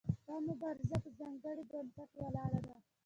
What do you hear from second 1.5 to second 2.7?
بنسټ ولاړه